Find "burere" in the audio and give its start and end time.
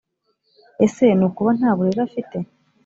1.77-2.01